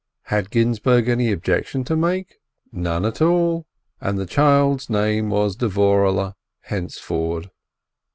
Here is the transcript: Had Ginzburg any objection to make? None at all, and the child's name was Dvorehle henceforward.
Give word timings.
Had 0.23 0.49
Ginzburg 0.49 1.07
any 1.07 1.31
objection 1.31 1.83
to 1.83 1.95
make? 1.95 2.39
None 2.71 3.05
at 3.05 3.21
all, 3.21 3.67
and 3.99 4.17
the 4.17 4.25
child's 4.25 4.89
name 4.89 5.29
was 5.29 5.55
Dvorehle 5.55 6.33
henceforward. 6.61 7.51